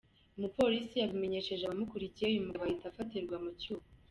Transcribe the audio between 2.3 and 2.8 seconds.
uyu mugabo